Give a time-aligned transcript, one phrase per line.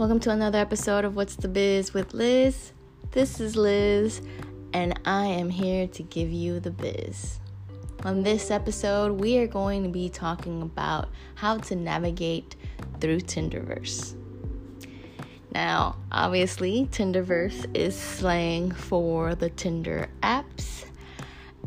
[0.00, 2.72] Welcome to another episode of What's the Biz with Liz.
[3.10, 4.22] This is Liz,
[4.72, 7.38] and I am here to give you the biz.
[8.06, 12.56] On this episode, we are going to be talking about how to navigate
[12.98, 14.14] through Tinderverse.
[15.52, 20.86] Now, obviously, Tinderverse is slang for the Tinder apps.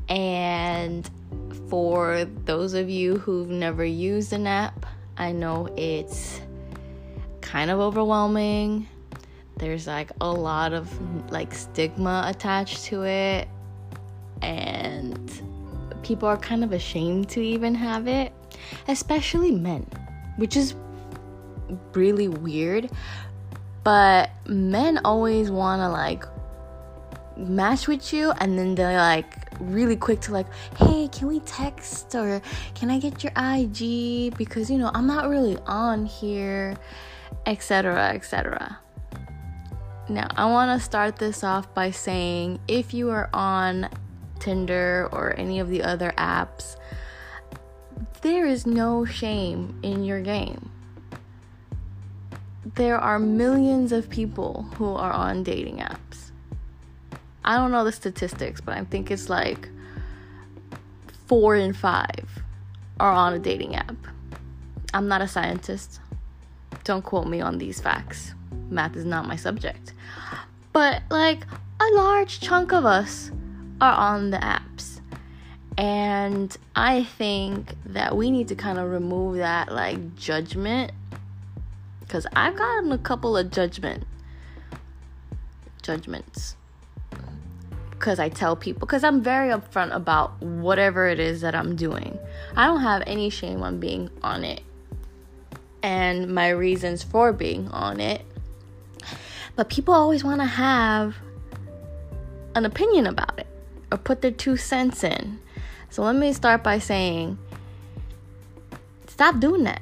[0.09, 1.07] And
[1.70, 6.41] for those of you who've never used an app, I know it's
[7.53, 8.88] kind of overwhelming.
[9.57, 10.89] There's like a lot of
[11.31, 13.48] like stigma attached to it.
[14.41, 15.31] And
[16.02, 18.34] people are kind of ashamed to even have it,
[18.88, 19.85] especially men,
[20.38, 20.73] which is
[21.93, 22.89] really weird.
[23.84, 26.26] But men always want to like
[27.38, 32.15] match with you and then they're like really quick to like, "Hey, can we text
[32.15, 32.41] or
[32.73, 36.76] can I get your IG because you know, I'm not really on here."
[37.46, 38.80] Etc., etc.
[40.10, 43.90] Now, I want to start this off by saying if you are on
[44.40, 46.76] Tinder or any of the other apps,
[48.21, 50.70] there is no shame in your game.
[52.76, 56.32] There are millions of people who are on dating apps.
[57.46, 59.70] I don't know the statistics, but I think it's like
[61.27, 62.44] four in five
[62.99, 63.96] are on a dating app.
[64.94, 66.00] I'm not a scientist.
[66.84, 68.34] Don't quote me on these facts.
[68.69, 69.94] Math is not my subject.
[70.72, 71.46] But like
[71.80, 73.31] a large chunk of us
[73.80, 75.00] are on the apps.
[75.78, 80.91] And I think that we need to kind of remove that like judgment
[82.09, 84.03] cuz I've gotten a couple of judgment
[85.81, 86.56] judgments
[87.91, 92.19] because I tell people because I'm very upfront about whatever it is that I'm doing.
[92.56, 94.62] I don't have any shame on being on it
[95.84, 98.25] and my reasons for being on it.
[99.56, 101.16] But people always want to have
[102.56, 103.47] an opinion about it
[103.91, 105.40] or put their two cents in.
[105.90, 107.38] So let me start by saying
[109.08, 109.81] stop doing that.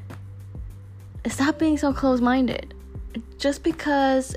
[1.27, 2.73] Stop being so close minded.
[3.37, 4.35] Just because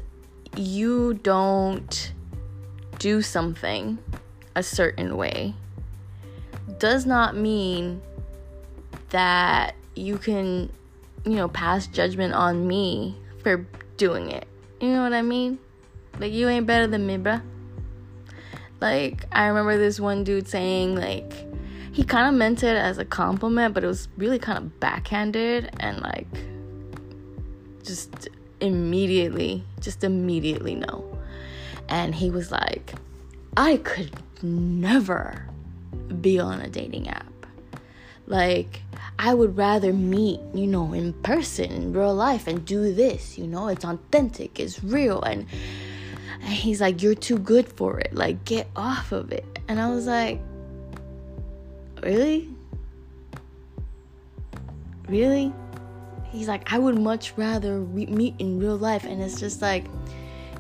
[0.57, 2.13] you don't
[2.99, 3.99] do something
[4.55, 5.55] a certain way
[6.79, 8.01] does not mean
[9.11, 10.71] that you can
[11.25, 14.47] you know, pass judgment on me for doing it.
[14.81, 15.59] You know what I mean?
[16.19, 17.43] Like, you ain't better than me, bruh.
[18.81, 21.33] Like, I remember this one dude saying, like,
[21.93, 25.71] he kind of meant it as a compliment, but it was really kind of backhanded
[25.81, 26.27] and, like,
[27.83, 28.29] just
[28.61, 31.19] immediately, just immediately no.
[31.89, 32.95] And he was like,
[33.57, 34.11] I could
[34.43, 35.47] never
[36.21, 37.47] be on a dating app.
[38.27, 38.83] Like,
[39.19, 43.47] I would rather meet, you know, in person, in real life, and do this, you
[43.47, 45.23] know, it's authentic, it's real.
[45.23, 45.47] And,
[46.41, 48.15] and he's like, You're too good for it.
[48.15, 49.61] Like, get off of it.
[49.69, 50.41] And I was like,
[52.03, 52.51] Really?
[55.09, 55.53] Really?
[56.31, 59.05] He's like, I would much rather re- meet in real life.
[59.05, 59.87] And it's just like,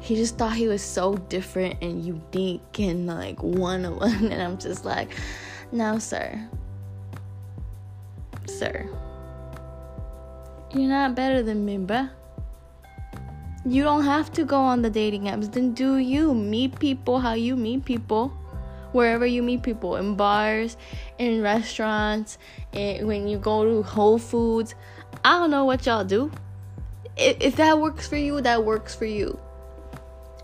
[0.01, 4.31] he just thought he was so different and unique and like one of one.
[4.31, 5.11] And I'm just like,
[5.73, 6.49] no, sir
[8.59, 8.89] sir.
[10.75, 12.11] You're not better than me, bruh.
[13.67, 15.51] You don't have to go on the dating apps.
[15.51, 18.29] Then do you meet people how you meet people,
[18.93, 20.77] wherever you meet people in bars,
[21.19, 22.39] in restaurants,
[22.73, 24.75] and when you go to Whole Foods.
[25.25, 26.31] I don't know what y'all do.
[27.17, 29.39] If, if that works for you, that works for you.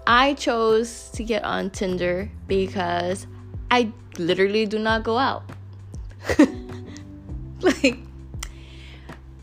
[0.07, 3.27] I chose to get on Tinder because
[3.71, 5.43] I literally do not go out.
[7.83, 7.99] like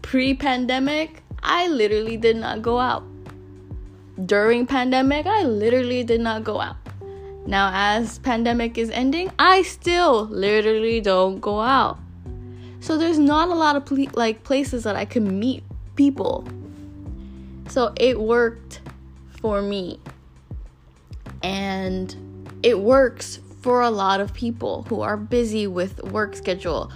[0.01, 3.03] pre-pandemic, I literally did not go out.
[4.25, 6.77] During pandemic, I literally did not go out.
[7.45, 11.99] Now as pandemic is ending, I still literally don't go out.
[12.79, 15.63] So there's not a lot of ple- like places that I can meet
[15.95, 16.47] people.
[17.69, 18.81] So it worked
[19.41, 19.99] for me.
[21.43, 22.15] And
[22.63, 26.91] it works for a lot of people who are busy with work schedule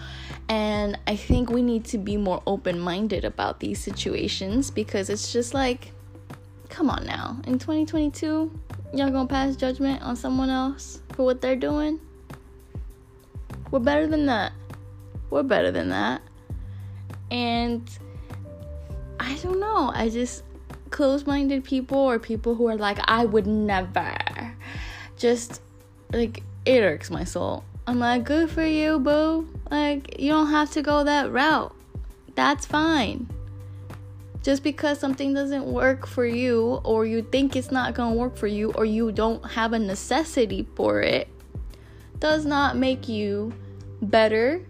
[0.52, 5.32] and I think we need to be more open minded about these situations because it's
[5.32, 5.94] just like,
[6.68, 7.40] come on now.
[7.48, 8.52] In 2022,
[8.94, 12.02] y'all gonna pass judgment on someone else for what they're doing?
[13.72, 14.52] We're better than that.
[15.30, 16.22] We're better than that.
[17.32, 17.90] And
[19.22, 19.94] I don't know.
[19.96, 20.44] I just
[20.90, 24.18] close minded people or people who are like, I would never.
[25.16, 25.62] Just
[26.12, 27.64] like, it irks my soul.
[27.88, 29.48] I'm like, good for you, boo.
[29.72, 31.74] Like, you don't have to go that route.
[32.36, 33.30] That's fine.
[34.44, 38.48] Just because something doesn't work for you, or you think it's not gonna work for
[38.48, 41.30] you, or you don't have a necessity for it,
[42.20, 43.54] does not make you
[44.02, 44.62] better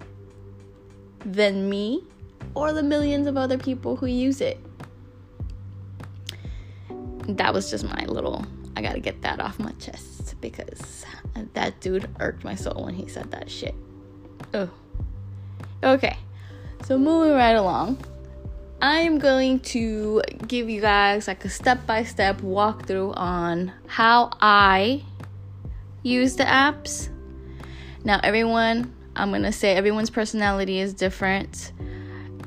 [1.26, 2.04] than me
[2.54, 4.60] or the millions of other people who use it.
[7.28, 8.46] That was just my little,
[8.76, 11.06] I gotta get that off my chest because
[11.54, 13.74] that dude irked my soul when he said that shit.
[14.54, 14.70] Oh.
[15.84, 16.16] Okay,
[16.84, 17.98] so moving right along.
[18.84, 24.30] I am going to give you guys like a step by step walkthrough on how
[24.40, 25.04] I
[26.04, 27.10] use the apps.
[28.04, 31.72] Now, everyone, I'm to say everyone's personality is different,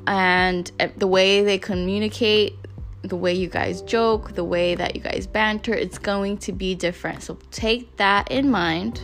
[0.07, 2.55] and eh, the way they communicate,
[3.03, 6.77] the way you guys joke, the way that you guys banter, it's going to be
[6.77, 7.25] different.
[7.25, 9.01] So, take that in mind.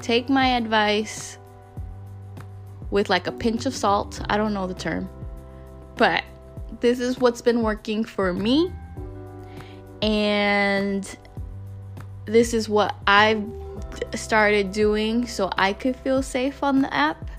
[0.00, 1.37] Take my advice
[2.90, 4.20] with like a pinch of salt.
[4.28, 5.08] I don't know the term,
[5.96, 6.24] but
[6.80, 8.72] this is what's been working for me.
[10.02, 11.16] And
[12.26, 13.44] this is what I've
[14.14, 17.30] started doing so I could feel safe on the app.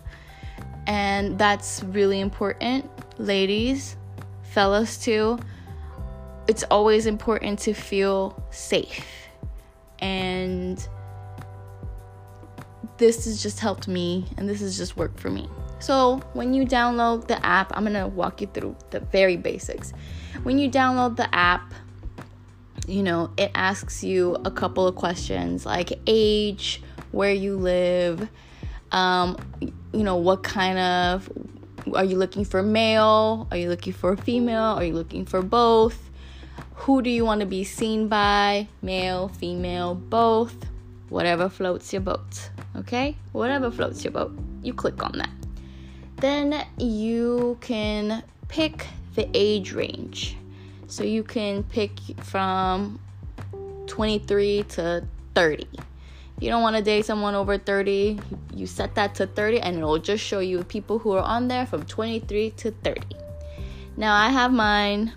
[0.87, 3.95] And that's really important, ladies,
[4.41, 5.39] fellas, too.
[6.47, 9.05] It's always important to feel safe.
[9.99, 10.85] And
[12.99, 15.49] this has just helped me, and this has just worked for me.
[15.79, 19.93] So, when you download the app, I'm gonna walk you through the very basics.
[20.43, 21.73] When you download the app,
[22.87, 28.27] you know, it asks you a couple of questions like age, where you live,
[28.91, 31.29] um, you know, what kind of
[31.95, 33.47] are you looking for male?
[33.51, 34.75] Are you looking for female?
[34.77, 36.09] Are you looking for both?
[36.75, 38.67] Who do you want to be seen by?
[38.81, 40.55] Male, female, both?
[41.09, 42.49] Whatever floats your boat.
[42.75, 43.15] Okay?
[43.31, 44.37] Whatever floats your boat.
[44.61, 45.29] You click on that.
[46.17, 48.85] Then you can pick
[49.15, 50.37] the age range.
[50.87, 51.91] So you can pick
[52.21, 52.99] from
[53.87, 55.67] 23 to 30.
[55.73, 58.19] If you don't want to date someone over 30,
[58.55, 61.65] you set that to 30 and it'll just show you people who are on there
[61.65, 63.01] from 23 to 30.
[63.97, 65.13] Now I have mine,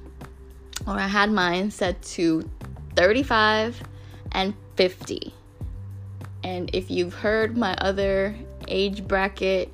[0.87, 2.49] or I had mine set to
[2.97, 3.83] 35
[4.33, 5.33] and 50.
[6.44, 8.35] And if you've heard my other
[8.69, 9.73] age bracket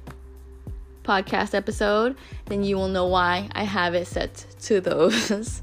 [1.02, 2.16] podcast episode,
[2.46, 5.62] then you will know why I have it set to those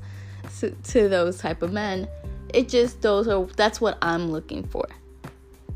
[0.59, 2.07] to those type of men.
[2.53, 4.87] It just those are that's what I'm looking for.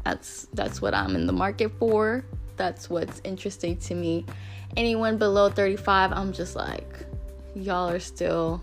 [0.03, 2.25] That's that's what I'm in the market for.
[2.57, 4.25] That's what's interesting to me.
[4.75, 7.05] Anyone below 35, I'm just like
[7.55, 8.61] y'all are still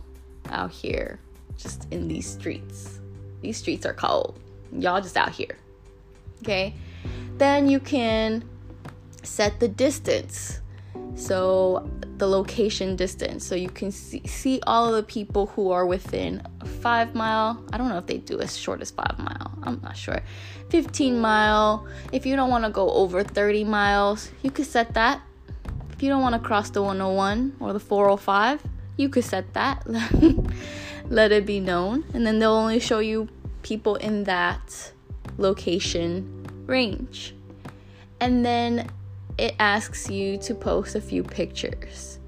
[0.50, 1.18] out here
[1.56, 3.00] just in these streets.
[3.42, 4.38] These streets are cold.
[4.72, 5.56] Y'all just out here.
[6.42, 6.74] Okay?
[7.38, 8.48] Then you can
[9.22, 10.60] set the distance.
[11.16, 11.88] So
[12.18, 13.44] the location distance.
[13.44, 16.42] So you can see, see all of the people who are within
[16.80, 17.62] five mile.
[17.72, 19.52] I don't know if they do as short as five mile.
[19.62, 20.20] I'm not sure.
[20.70, 21.86] 15 mile.
[22.12, 25.20] If you don't want to go over 30 miles you could set that.
[25.92, 28.62] If you don't want to cross the 101 or the 405
[28.96, 29.86] you could set that.
[31.08, 32.04] Let it be known.
[32.14, 33.28] And then they'll only show you
[33.62, 34.92] people in that
[35.38, 37.34] location range
[38.20, 38.88] and then
[39.38, 42.18] it asks you to post a few pictures.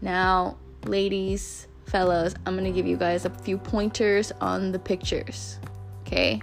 [0.00, 5.58] Now, ladies, fellas, I'm gonna give you guys a few pointers on the pictures.
[6.06, 6.40] Okay?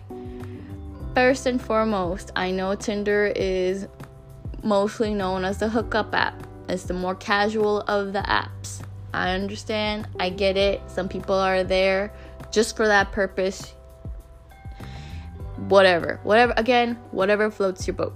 [1.16, 3.88] First and foremost, I know Tinder is
[4.64, 6.48] mostly known as the hookup app.
[6.68, 8.82] It's the more casual of the apps.
[9.14, 10.82] I understand, I get it.
[10.88, 12.14] Some people are there
[12.50, 13.74] just for that purpose.
[15.68, 18.16] Whatever, whatever, again, whatever floats your boat.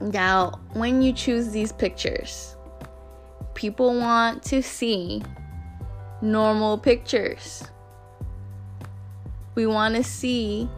[0.00, 2.56] Now, when you choose these pictures,
[3.54, 5.22] people want to see
[6.20, 7.64] normal pictures.
[9.54, 10.68] We want to see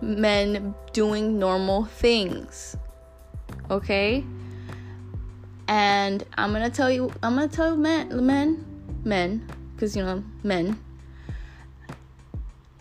[0.00, 2.76] men doing normal things.
[3.70, 4.24] Okay?
[5.68, 8.64] And I'm going to tell you I'm going to tell men men
[9.04, 9.48] men
[9.78, 10.78] cuz you know men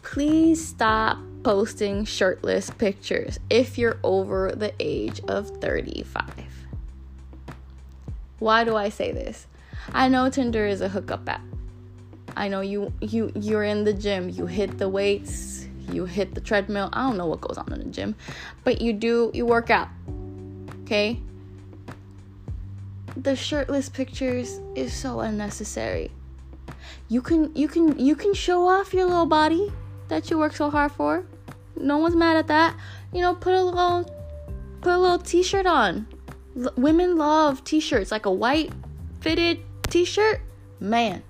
[0.01, 6.25] please stop posting shirtless pictures if you're over the age of 35.
[8.39, 9.47] Why do I say this?
[9.93, 11.41] I know Tinder is a hookup app.
[12.35, 16.41] I know you you you're in the gym, you hit the weights, you hit the
[16.41, 16.89] treadmill.
[16.93, 18.15] I don't know what goes on in the gym,
[18.63, 19.89] but you do you work out.
[20.83, 21.19] Okay?
[23.17, 26.11] The shirtless pictures is so unnecessary.
[27.09, 29.71] You can you can you can show off your little body
[30.09, 31.23] that you work so hard for.
[31.75, 32.75] No one's mad at that.
[33.13, 34.03] You know, put a little
[34.81, 36.07] put a little t-shirt on.
[36.57, 38.71] L- women love t-shirts like a white
[39.21, 40.41] fitted t-shirt.
[40.79, 41.23] Man.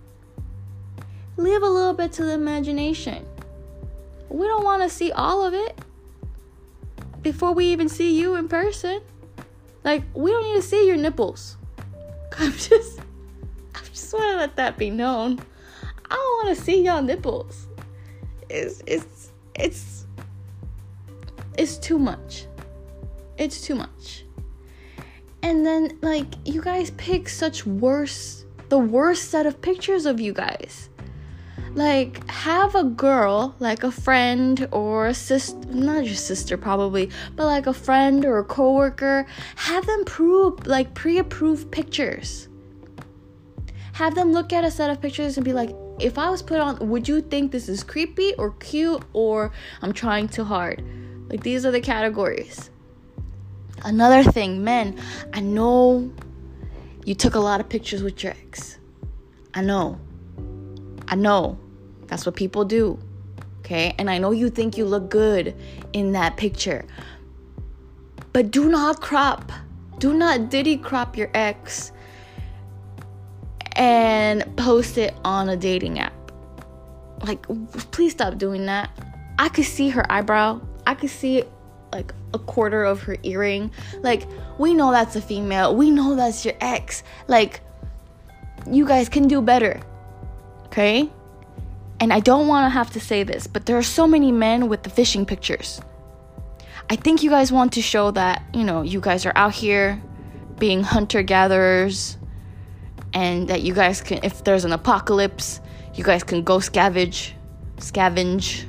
[1.37, 3.25] leave a little bit to the imagination.
[4.29, 5.79] We don't want to see all of it
[7.23, 9.01] before we even see you in person.
[9.83, 11.57] Like, we don't need to see your nipples.
[12.37, 12.99] I'm just,
[13.73, 15.39] I just want to let that be known.
[16.11, 17.68] I don't want to see y'all nipples.
[18.49, 20.05] It's, it's, it's,
[21.57, 22.45] it's too much.
[23.37, 24.25] It's too much.
[25.41, 30.33] And then, like, you guys pick such worse, the worst set of pictures of you
[30.33, 30.89] guys.
[31.73, 37.45] Like, have a girl, like a friend or a sister, not your sister probably, but
[37.45, 39.25] like a friend or a coworker,
[39.55, 42.47] have them prove, like, pre approved pictures.
[43.93, 46.59] Have them look at a set of pictures and be like, if I was put
[46.59, 49.51] on, would you think this is creepy or cute or
[49.81, 50.83] I'm trying too hard?
[51.29, 52.69] Like, these are the categories.
[53.83, 54.99] Another thing, men,
[55.33, 56.11] I know
[57.05, 58.77] you took a lot of pictures with your ex.
[59.53, 59.99] I know.
[61.07, 61.57] I know.
[62.07, 62.99] That's what people do.
[63.59, 63.93] Okay?
[63.97, 65.55] And I know you think you look good
[65.93, 66.85] in that picture.
[68.33, 69.51] But do not crop.
[69.99, 71.91] Do not diddy crop your ex
[73.73, 76.13] and post it on a dating app.
[77.23, 77.45] Like,
[77.91, 78.89] please stop doing that.
[79.37, 80.61] I could see her eyebrow.
[80.85, 81.43] I could see
[81.91, 83.71] like a quarter of her earring.
[84.01, 85.75] Like, we know that's a female.
[85.75, 87.03] We know that's your ex.
[87.27, 87.61] Like,
[88.69, 89.81] you guys can do better.
[90.65, 91.09] Okay?
[91.99, 94.69] And I don't want to have to say this, but there are so many men
[94.69, 95.81] with the fishing pictures.
[96.89, 100.01] I think you guys want to show that, you know, you guys are out here
[100.57, 102.17] being hunter gatherers
[103.19, 105.59] and that you guys can, if there's an apocalypse,
[105.93, 107.33] you guys can go scavenge,
[107.75, 108.63] scavenge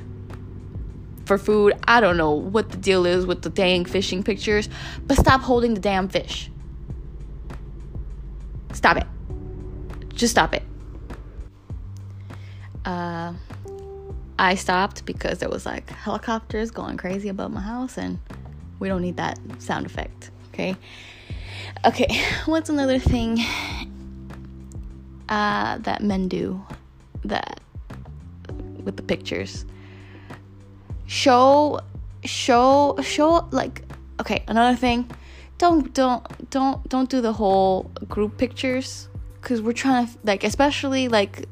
[1.25, 1.73] for food.
[1.87, 4.67] I don't know what the deal is with the dang fishing pictures,
[5.07, 6.51] but stop holding the damn fish.
[8.73, 9.07] Stop it.
[10.09, 10.63] Just stop it.
[12.83, 13.31] Uh,
[14.37, 18.19] I stopped because there was like helicopters going crazy above my house, and
[18.79, 20.29] we don't need that sound effect.
[20.49, 20.75] Okay.
[21.85, 22.21] Okay.
[22.45, 23.39] What's another thing
[25.31, 26.63] uh, that men do.
[27.25, 27.59] That
[28.83, 29.65] with the pictures?
[31.11, 31.77] show
[32.23, 33.83] show show like
[34.19, 35.09] okay another thing.
[35.57, 39.09] Don't don't don't don't do the whole group pictures
[39.41, 41.49] because we're trying to like especially like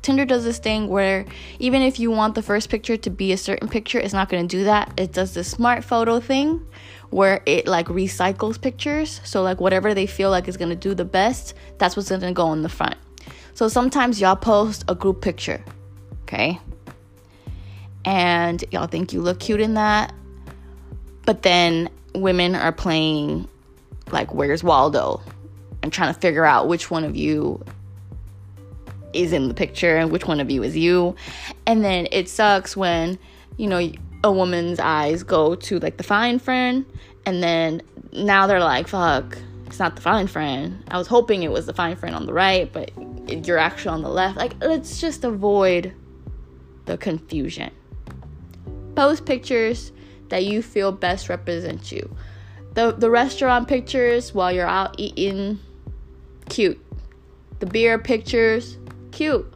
[0.00, 1.26] tinder does this thing where
[1.58, 4.48] even if you want the first picture to be a certain picture it's not going
[4.48, 4.90] to do that.
[4.96, 6.66] It does the smart photo thing
[7.10, 11.04] where it like recycles pictures so like whatever they feel like is to do the
[11.04, 12.96] best that's what's to go in the front
[13.54, 15.62] so sometimes y'all post a group picture
[16.22, 16.58] okay
[18.08, 20.14] and y'all think you look cute in that.
[21.26, 23.46] But then women are playing
[24.10, 25.20] like Where's Waldo
[25.82, 27.62] and trying to figure out which one of you
[29.12, 31.16] is in the picture and which one of you is you.
[31.66, 33.18] And then it sucks when,
[33.58, 33.92] you know,
[34.24, 36.84] a woman's eyes go to like the fine friend
[37.26, 37.82] and then
[38.12, 40.82] now they're like, fuck, it's not the fine friend.
[40.90, 42.90] I was hoping it was the fine friend on the right, but
[43.46, 44.36] you're actually on the left.
[44.36, 45.92] Like, let's just avoid
[46.86, 47.70] the confusion.
[48.96, 49.92] Post pictures
[50.30, 52.14] that you feel best represent you.
[52.74, 55.60] The the restaurant pictures while you're out eating,
[56.48, 56.82] cute.
[57.60, 58.78] The beer pictures,
[59.10, 59.52] cute.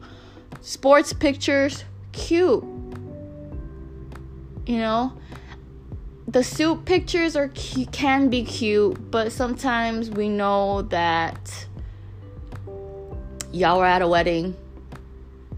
[0.61, 2.63] Sports pictures, cute.
[4.65, 5.13] You know,
[6.27, 7.49] the suit pictures are
[7.91, 11.67] can be cute, but sometimes we know that
[13.51, 14.55] y'all were at a wedding,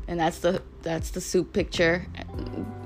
[0.08, 2.08] and that's the that's the suit picture.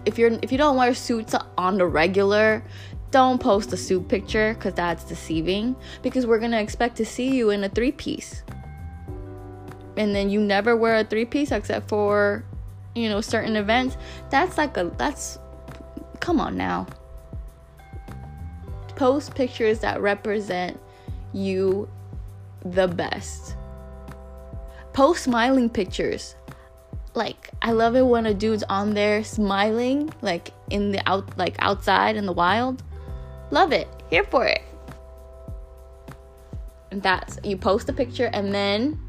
[0.05, 2.63] If you're if you don't wear suits on the regular
[3.11, 7.49] don't post a suit picture because that's deceiving because we're gonna expect to see you
[7.49, 8.43] in a three piece
[9.99, 12.43] and then you never wear a three piece except for
[12.95, 13.97] you know certain events.
[14.29, 15.37] That's like a that's
[16.19, 16.85] come on now
[18.95, 20.79] post pictures that represent
[21.33, 21.87] you
[22.65, 23.55] the best
[24.93, 26.35] post smiling pictures
[27.15, 31.55] like I love it when a dude's on there smiling like in the out like
[31.59, 32.83] outside in the wild.
[33.51, 33.87] Love it.
[34.09, 34.61] Here for it.
[36.91, 38.99] And that's you post a picture and then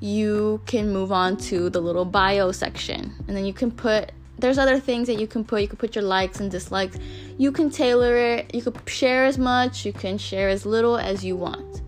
[0.00, 3.14] you can move on to the little bio section.
[3.28, 5.62] And then you can put there's other things that you can put.
[5.62, 6.98] You can put your likes and dislikes.
[7.38, 8.54] You can tailor it.
[8.54, 11.82] You can share as much, you can share as little as you want.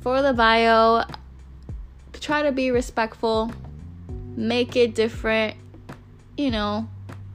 [0.00, 1.04] For the bio,
[2.20, 3.52] try to be respectful
[4.36, 5.56] make it different,
[6.36, 6.88] you know,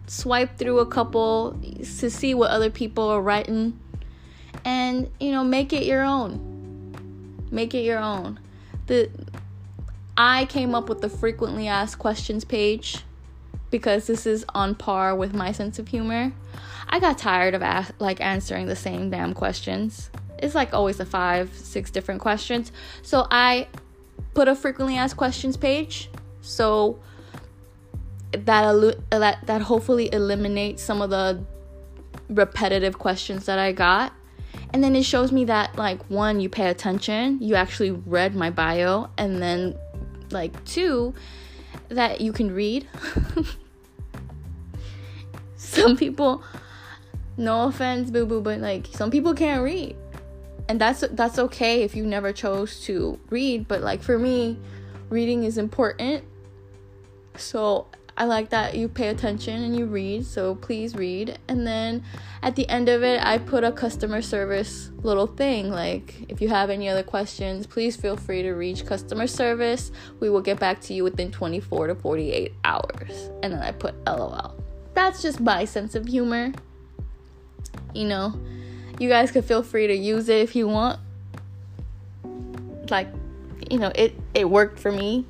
[0.07, 1.59] swipe through a couple
[1.99, 3.79] to see what other people are writing
[4.63, 7.45] and, you know, make it your own.
[7.51, 8.39] Make it your own.
[8.87, 9.09] The
[10.17, 13.03] I came up with the frequently asked questions page
[13.75, 16.31] because this is on par with my sense of humor.
[16.87, 17.61] I got tired of
[17.99, 20.09] like answering the same damn questions.
[20.39, 22.71] It's like always the five, six different questions.
[23.01, 23.67] So I
[24.33, 26.09] put a frequently asked questions page.
[26.39, 27.01] So
[28.31, 31.43] that that that hopefully eliminates some of the
[32.29, 34.13] repetitive questions that I got.
[34.71, 38.51] And then it shows me that like one, you pay attention, you actually read my
[38.51, 39.75] bio, and then
[40.31, 41.13] like two,
[41.89, 42.87] that you can read.
[45.75, 46.43] some people
[47.37, 49.95] no offense, boo boo, but like some people can't read.
[50.67, 54.57] And that's that's okay if you never chose to read, but like for me,
[55.09, 56.23] reading is important.
[57.37, 61.37] So I like that you pay attention and you read, so please read.
[61.49, 62.03] And then
[62.41, 66.47] at the end of it, I put a customer service little thing like, if you
[66.47, 69.91] have any other questions, please feel free to reach customer service.
[70.21, 73.29] We will get back to you within 24 to 48 hours.
[73.43, 74.64] And then I put LOL.
[74.95, 76.51] That's just my sense of humor.
[77.93, 78.39] You know,
[78.99, 80.99] you guys could feel free to use it if you want.
[82.89, 83.09] Like,
[83.69, 85.25] you know, it it worked for me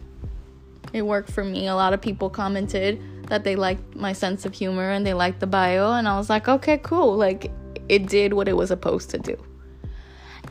[0.95, 1.67] it worked for me.
[1.67, 5.41] A lot of people commented that they liked my sense of humor and they liked
[5.41, 7.17] the bio, and I was like, okay, cool.
[7.17, 7.51] Like,
[7.89, 9.37] it did what it was supposed to do.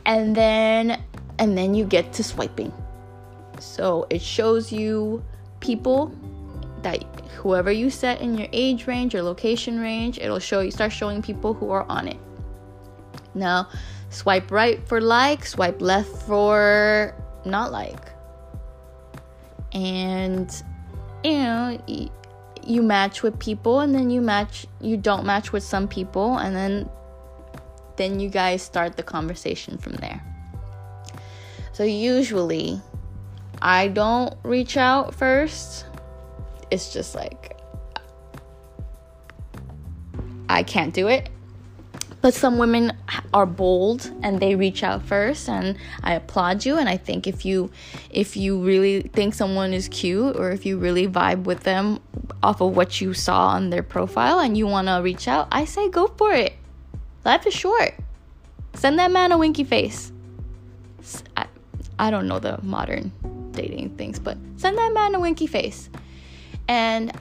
[0.05, 1.01] And then,
[1.39, 2.71] and then you get to swiping.
[3.59, 5.23] So it shows you
[5.61, 6.13] people
[6.85, 7.03] that
[7.41, 11.19] whoever you set in your age range or location range, it'll show you, start showing
[11.19, 12.19] people who are on it.
[13.33, 13.69] Now,
[14.11, 17.99] swipe right for like, swipe left for not like.
[19.73, 20.49] And
[21.23, 21.79] you know
[22.63, 26.55] you match with people and then you match you don't match with some people and
[26.55, 26.87] then
[27.97, 30.21] then you guys start the conversation from there.
[31.73, 32.79] So usually
[33.61, 35.85] i don't reach out first
[36.71, 37.57] it's just like
[40.49, 41.29] i can't do it.
[42.21, 42.91] But some women
[43.35, 46.77] are bold and they reach out first and i applaud you.
[46.77, 47.71] And i think if you
[48.09, 51.99] if you really think someone is cute or if you really vibe with them
[52.41, 55.65] off of what you saw on their profile and you want to reach out i
[55.65, 56.53] say go for it.
[57.23, 57.95] Life is short.
[58.75, 60.11] Send that man a winky face.
[61.35, 61.47] I,
[61.97, 63.11] I don't know the modern
[63.51, 65.89] dating things but send that man a winky face
[66.67, 67.11] and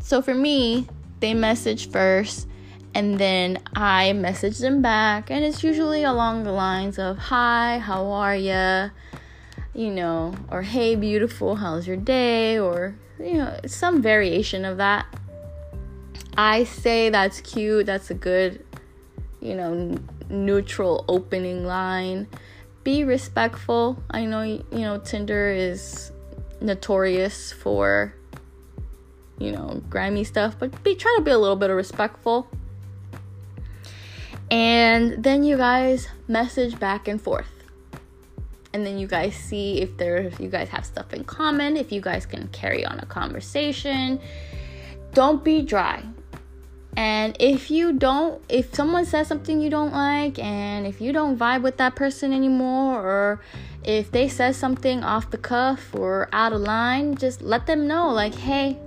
[0.00, 0.86] so for me
[1.20, 2.48] they message first
[2.94, 8.06] and then I message them back, and it's usually along the lines of Hi, how
[8.12, 8.90] are ya?
[9.74, 12.58] You know, or Hey, beautiful, how's your day?
[12.58, 15.06] Or, you know, some variation of that.
[16.36, 18.64] I say that's cute, that's a good,
[19.40, 22.28] you know, neutral opening line.
[22.84, 24.00] Be respectful.
[24.10, 26.12] I know, you know, Tinder is
[26.60, 28.14] notorious for,
[29.38, 32.48] you know, grimy stuff, but be try to be a little bit of respectful
[34.50, 37.50] and then you guys message back and forth.
[38.72, 41.92] And then you guys see if there if you guys have stuff in common, if
[41.92, 44.20] you guys can carry on a conversation.
[45.12, 46.02] Don't be dry.
[46.96, 51.36] And if you don't, if someone says something you don't like, and if you don't
[51.36, 53.40] vibe with that person anymore, or
[53.82, 58.10] if they says something off the cuff or out of line, just let them know,
[58.10, 58.78] like, hey,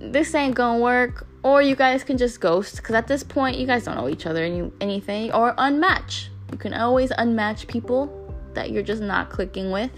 [0.00, 3.66] this ain't gonna work, or you guys can just ghost because at this point you
[3.66, 6.28] guys don't know each other any anything or unmatch.
[6.50, 8.16] You can always unmatch people
[8.54, 9.92] that you're just not clicking with.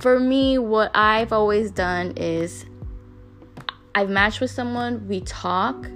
[0.00, 2.66] For me what i've always done is
[3.96, 5.88] i've matched with someone we talk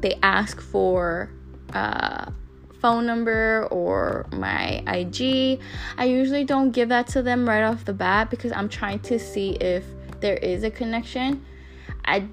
[0.00, 1.30] they ask for
[1.72, 2.28] uh,
[2.80, 5.60] phone number or my ig
[5.96, 9.16] i usually don't give that to them right off the bat because i'm trying to
[9.16, 9.84] see if
[10.18, 11.44] there is a connection
[12.10, 12.28] i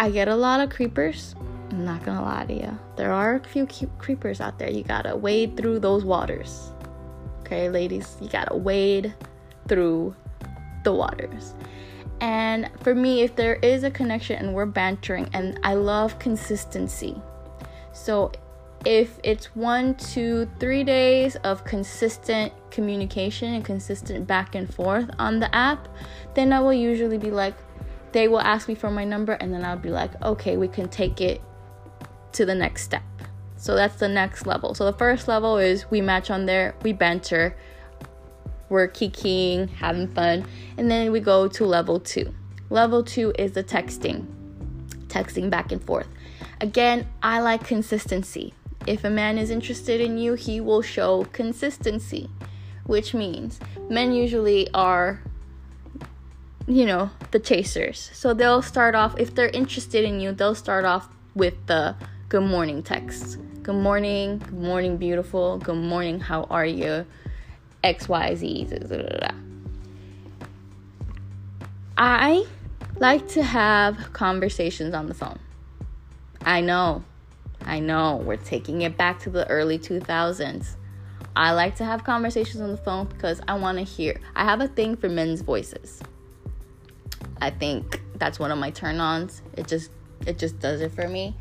[0.00, 1.36] I get a lot of creepers.
[1.70, 2.78] I'm not gonna lie to you.
[2.96, 4.68] There are a few creepers out there.
[4.68, 6.72] You gotta wade through those waters.
[7.40, 9.14] Okay, ladies, you gotta wade
[9.68, 10.16] through
[10.82, 11.54] the waters.
[12.20, 17.14] And for me, if there is a connection and we're bantering, and I love consistency.
[17.92, 18.32] So
[18.84, 25.38] if it's one, two, three days of consistent communication and consistent back and forth on
[25.38, 25.88] the app,
[26.34, 27.54] then I will usually be like,
[28.12, 30.88] they will ask me for my number and then I'll be like, okay, we can
[30.88, 31.40] take it
[32.32, 33.02] to the next step.
[33.56, 34.74] So that's the next level.
[34.74, 37.56] So the first level is we match on there, we banter,
[38.68, 40.44] we're kikiing, having fun,
[40.76, 42.34] and then we go to level two.
[42.70, 44.26] Level two is the texting,
[45.08, 46.08] texting back and forth.
[46.60, 48.54] Again, I like consistency.
[48.86, 52.30] If a man is interested in you, he will show consistency,
[52.84, 55.22] which means men usually are
[56.66, 58.10] you know, the chasers.
[58.12, 61.96] So they'll start off, if they're interested in you, they'll start off with the
[62.28, 63.38] good morning text.
[63.62, 65.58] Good morning, good morning, beautiful.
[65.58, 67.06] Good morning, how are you?
[67.84, 69.34] XYZ.
[71.98, 72.46] I
[72.98, 75.38] like to have conversations on the phone.
[76.44, 77.04] I know,
[77.64, 80.76] I know, we're taking it back to the early 2000s.
[81.34, 84.20] I like to have conversations on the phone because I want to hear.
[84.36, 86.02] I have a thing for men's voices.
[87.42, 89.42] I think that's one of my turn-ons.
[89.56, 89.90] It just
[90.26, 91.36] it just does it for me.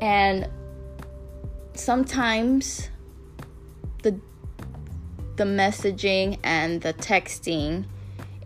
[0.00, 0.48] And
[1.74, 2.88] sometimes
[4.02, 4.18] the
[5.36, 7.84] the messaging and the texting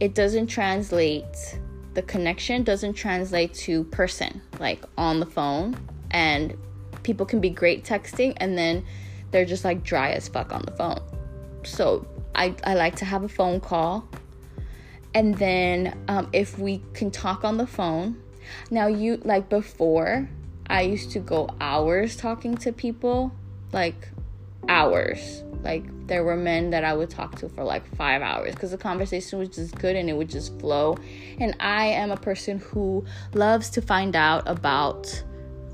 [0.01, 1.59] it doesn't translate
[1.95, 5.77] the connection doesn't translate to person like on the phone
[6.11, 6.57] and
[7.05, 8.85] people can be great texting and then
[9.31, 11.01] they're just like dry as fuck on the phone
[11.65, 14.09] so i, I like to have a phone call
[15.15, 18.21] and then um, if we can talk on the phone.
[18.71, 20.29] Now you like before
[20.67, 23.33] i used to go hours talking to people
[23.73, 24.09] like
[24.69, 25.43] hours.
[25.63, 28.79] Like there were men that i would talk to for like five hours because the
[28.79, 30.97] conversation was just good and it would just flow.
[31.39, 35.23] And i am a person who loves to find out about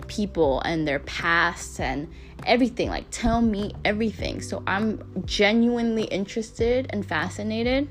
[0.06, 2.08] people and their past and
[2.46, 4.40] everything like tell me everything.
[4.42, 7.88] So i'm genuinely interested and fascinated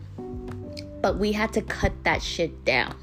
[1.01, 2.95] but we had to cut that shit down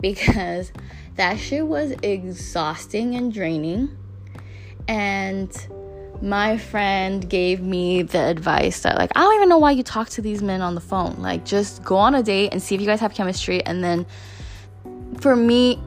[0.00, 0.72] because
[1.16, 3.96] that shit was exhausting and draining.
[4.88, 5.50] And
[6.22, 10.08] my friend gave me the advice that, like, I don't even know why you talk
[10.10, 11.16] to these men on the phone.
[11.18, 13.64] Like, just go on a date and see if you guys have chemistry.
[13.64, 14.06] And then
[15.18, 15.80] for me,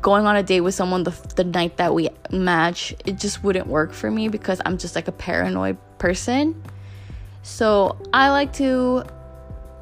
[0.00, 3.66] going on a date with someone the, the night that we match, it just wouldn't
[3.66, 6.60] work for me because I'm just like a paranoid person.
[7.42, 9.04] So I like to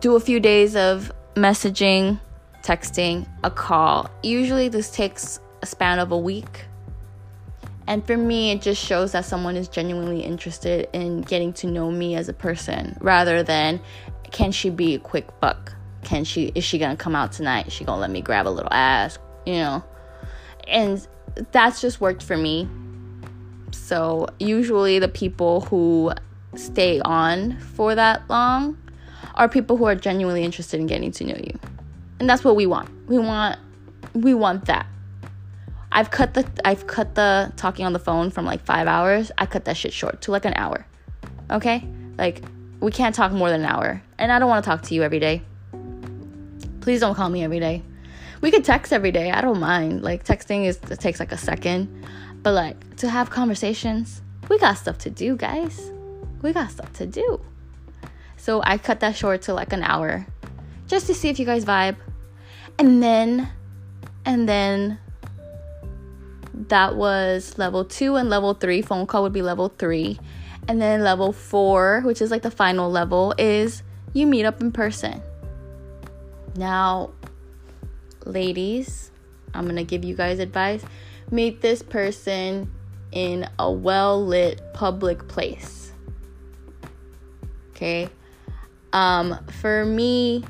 [0.05, 2.21] do a few days of messaging,
[2.63, 4.11] texting, a call.
[4.23, 6.67] Usually, this takes a span of a week.
[7.87, 11.91] And for me, it just shows that someone is genuinely interested in getting to know
[11.91, 13.81] me as a person rather than
[14.31, 15.73] can she be a quick buck?
[16.03, 17.69] Can she is she gonna come out tonight?
[17.69, 19.19] Is she gonna let me grab a little ass?
[19.47, 19.85] You know?
[20.69, 21.09] And
[21.51, 22.69] that's just worked for me.
[23.71, 26.13] So usually the people who
[26.57, 28.77] stay on for that long
[29.35, 31.59] are people who are genuinely interested in getting to know you.
[32.21, 32.89] And that's what we want.
[33.09, 33.59] We want
[34.15, 34.87] we want that.
[35.91, 39.33] I've cut the I've cut the talking on the phone from like 5 hours.
[39.39, 40.87] I cut that shit short to like an hour.
[41.51, 41.87] Okay?
[42.17, 42.43] Like
[42.81, 44.03] we can't talk more than an hour.
[44.19, 45.43] And I don't want to talk to you every day.
[46.81, 47.83] Please don't call me every day.
[48.41, 49.31] We could text every day.
[49.31, 50.03] I don't mind.
[50.03, 52.07] Like texting is it takes like a second.
[52.43, 55.91] But like to have conversations, we got stuff to do, guys.
[56.43, 57.41] We got stuff to do.
[58.45, 60.27] So I cut that short to like an hour
[60.87, 61.97] just to see if you guys vibe.
[62.79, 63.49] And then,
[64.27, 64.99] and then
[66.53, 68.83] that was level two and level three.
[68.83, 70.21] Phone call would be level three.
[70.69, 74.73] And then level four, which is like the final level, is you meet up in
[74.73, 75.23] person.
[76.55, 77.13] Now,
[78.27, 79.11] ladies,
[79.55, 80.85] I'm gonna give you guys advice.
[81.31, 82.71] Meet this person
[83.11, 85.93] in a well lit public place.
[87.71, 88.11] Okay?
[88.95, 90.45] Um, for me,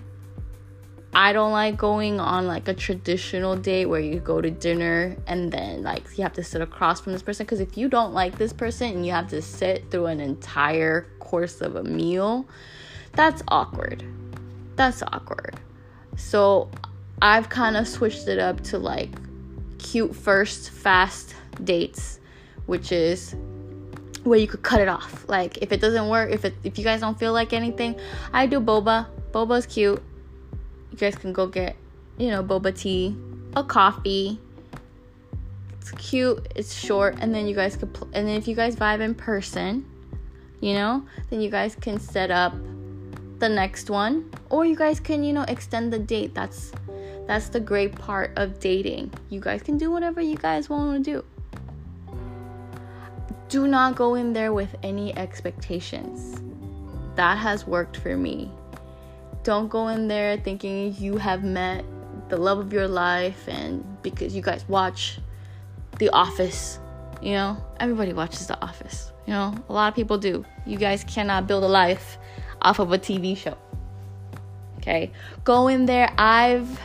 [1.14, 5.50] I don't like going on like a traditional date where you go to dinner and
[5.50, 8.36] then like you have to sit across from this person because if you don't like
[8.36, 12.46] this person and you have to sit through an entire course of a meal,
[13.12, 14.04] that's awkward.
[14.76, 15.58] That's awkward.
[16.16, 16.70] So
[17.22, 19.10] I've kind of switched it up to like
[19.78, 22.20] cute first fast dates,
[22.66, 23.34] which is
[24.24, 25.24] where you could cut it off.
[25.28, 27.98] Like if it doesn't work, if it if you guys don't feel like anything,
[28.32, 29.06] I do boba.
[29.30, 30.02] Boba's cute.
[30.90, 31.76] You guys can go get,
[32.18, 33.16] you know, boba tea,
[33.54, 34.40] a coffee.
[35.80, 38.74] It's cute, it's short, and then you guys could pl- and then if you guys
[38.74, 39.84] vibe in person,
[40.60, 42.54] you know, then you guys can set up
[43.38, 46.34] the next one or you guys can, you know, extend the date.
[46.34, 46.72] That's
[47.26, 49.12] that's the great part of dating.
[49.28, 51.24] You guys can do whatever you guys want to do
[53.48, 56.40] do not go in there with any expectations.
[57.16, 58.50] That has worked for me.
[59.42, 61.84] Don't go in there thinking you have met
[62.28, 65.18] the love of your life and because you guys watch
[65.98, 66.78] The Office,
[67.20, 70.44] you know, everybody watches The Office, you know, a lot of people do.
[70.66, 72.18] You guys cannot build a life
[72.62, 73.56] off of a TV show.
[74.78, 75.12] Okay,
[75.44, 76.12] go in there.
[76.18, 76.80] I've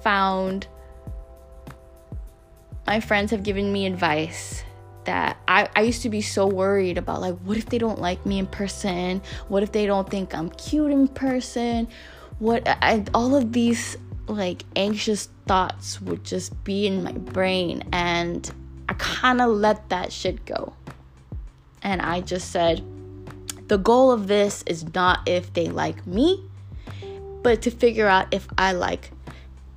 [0.00, 0.66] found
[2.86, 4.64] my friends have given me advice
[5.08, 8.26] that I, I used to be so worried about like what if they don't like
[8.26, 11.88] me in person what if they don't think i'm cute in person
[12.38, 18.50] what I, all of these like anxious thoughts would just be in my brain and
[18.88, 20.72] I kind of let that shit go.
[21.82, 22.82] And I just said,
[23.68, 26.42] the goal of this is not if they like me,
[27.42, 29.10] but to figure out if I like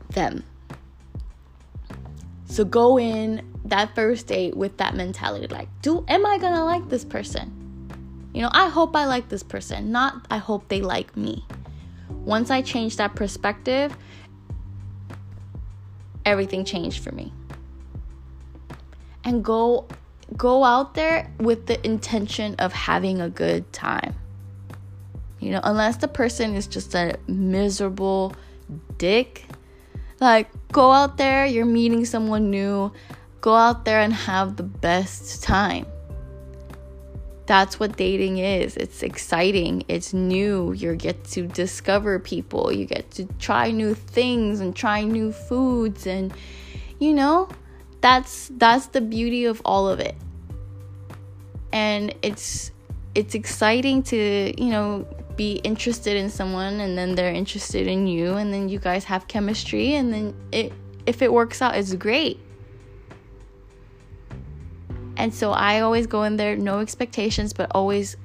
[0.09, 0.43] them.
[2.45, 6.87] So go in that first date with that mentality like, do am I to like
[6.89, 7.57] this person?
[8.33, 11.45] You know, I hope I like this person, not I hope they like me.
[12.09, 13.95] Once I changed that perspective,
[16.25, 17.33] everything changed for me.
[19.23, 19.87] And go
[20.37, 24.15] go out there with the intention of having a good time.
[25.39, 28.33] You know, unless the person is just a miserable
[28.97, 29.45] dick,
[30.19, 32.91] like go out there, you're meeting someone new,
[33.41, 35.85] go out there and have the best time
[37.51, 38.77] that's what dating is.
[38.77, 40.71] It's exciting, it's new.
[40.71, 46.07] You get to discover people, you get to try new things and try new foods
[46.07, 46.33] and
[46.99, 47.49] you know,
[47.99, 50.15] that's that's the beauty of all of it.
[51.73, 52.71] And it's
[53.15, 58.35] it's exciting to, you know, be interested in someone and then they're interested in you
[58.35, 60.71] and then you guys have chemistry and then it
[61.05, 62.39] if it works out it's great
[65.21, 68.17] and so I always go in there, no expectations, but always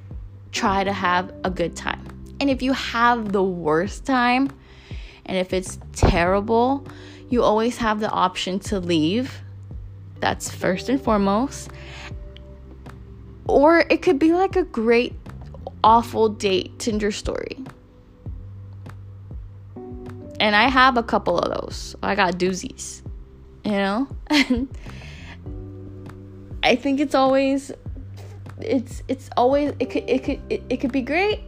[0.51, 2.03] try to have a good time.
[2.39, 4.49] And if you have the worst time,
[5.27, 6.87] and if it's terrible,
[7.29, 9.31] you always have the option to leave.
[10.21, 11.69] That's first and foremost.
[13.45, 15.13] Or it could be like a great,
[15.83, 17.59] awful date Tinder story.
[20.39, 21.95] And I have a couple of those.
[22.01, 23.03] I got doozies,
[23.63, 24.07] you know?
[26.67, 27.71] I think it's always
[28.59, 31.39] it's it's always it could it could it, it could be great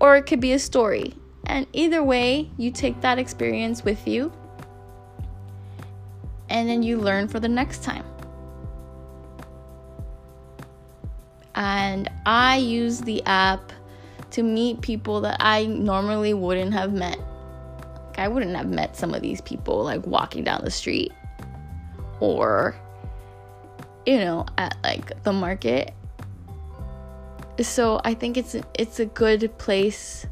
[0.00, 1.12] or it could be a story.
[1.44, 4.32] And either way, you take that experience with you
[6.48, 8.04] and then you learn for the next time.
[11.54, 13.72] And I use the app
[14.30, 17.18] to meet people that I normally wouldn't have met.
[18.16, 21.12] I wouldn't have met some of these people like walking down the street
[22.20, 22.74] or
[24.10, 25.94] you know, at like the market.
[27.60, 30.26] So I think it's it's a good place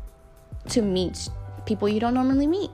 [0.71, 1.29] to meet
[1.65, 2.71] people you don't normally meet.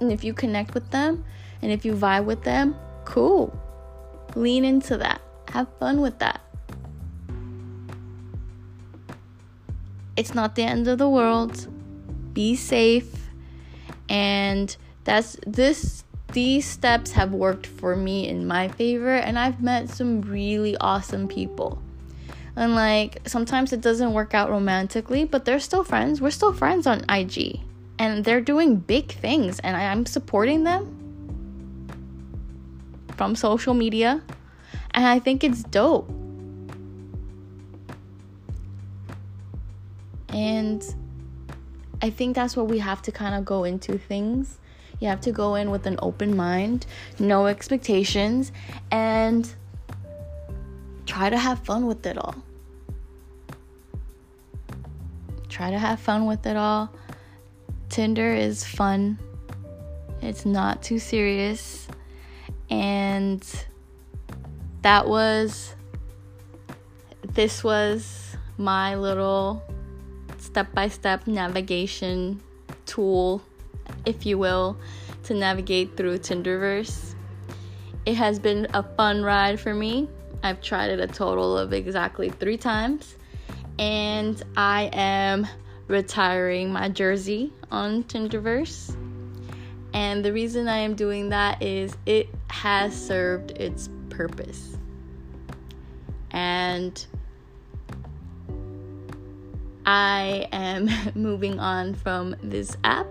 [0.00, 1.24] And if you connect with them
[1.62, 3.48] and if you vibe with them, cool.
[4.36, 5.22] Lean into that.
[5.52, 6.40] Have fun with that.
[10.16, 11.66] It's not the end of the world.
[12.34, 13.30] Be safe.
[14.10, 19.88] And that's this these steps have worked for me in my favor and I've met
[19.88, 21.82] some really awesome people.
[22.56, 26.20] And like sometimes it doesn't work out romantically, but they're still friends.
[26.20, 27.60] We're still friends on IG.
[27.98, 30.96] And they're doing big things and I'm supporting them
[33.16, 34.22] from social media.
[34.92, 36.10] And I think it's dope.
[40.28, 40.82] And
[42.02, 44.59] I think that's what we have to kind of go into things
[45.00, 46.86] you have to go in with an open mind,
[47.18, 48.52] no expectations,
[48.90, 49.50] and
[51.06, 52.34] try to have fun with it all.
[55.48, 56.92] Try to have fun with it all.
[57.88, 59.18] Tinder is fun,
[60.22, 61.88] it's not too serious.
[62.70, 63.44] And
[64.82, 65.74] that was,
[67.22, 69.62] this was my little
[70.38, 72.40] step by step navigation
[72.86, 73.42] tool
[74.06, 74.76] if you will,
[75.24, 77.14] to navigate through Tinderverse.
[78.06, 80.08] It has been a fun ride for me.
[80.42, 83.16] I've tried it a total of exactly three times,
[83.78, 85.46] and I am
[85.86, 88.96] retiring my jersey on Tinderverse.
[89.92, 94.76] And the reason I am doing that is it has served its purpose.
[96.30, 97.04] And
[99.84, 103.08] I am moving on from this app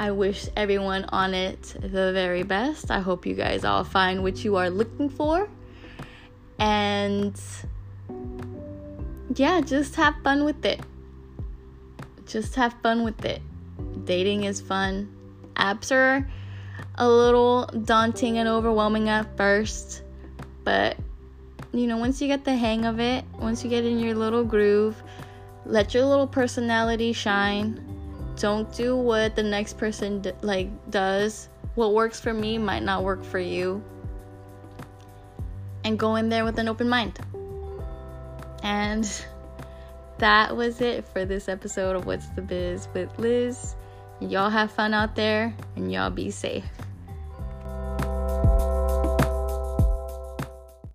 [0.00, 2.90] I wish everyone on it the very best.
[2.90, 5.46] I hope you guys all find what you are looking for.
[6.58, 7.38] And
[9.34, 10.80] yeah, just have fun with it.
[12.26, 13.42] Just have fun with it.
[14.06, 15.14] Dating is fun.
[15.56, 16.26] Apps are
[16.94, 20.02] a little daunting and overwhelming at first,
[20.64, 20.96] but
[21.72, 24.44] you know, once you get the hang of it, once you get in your little
[24.44, 25.02] groove,
[25.66, 27.89] let your little personality shine
[28.40, 31.48] don't do what the next person d- like does.
[31.74, 33.84] What works for me might not work for you.
[35.84, 37.18] And go in there with an open mind.
[38.62, 39.08] And
[40.18, 43.76] that was it for this episode of what's the biz with liz.
[44.20, 46.64] Y'all have fun out there and y'all be safe.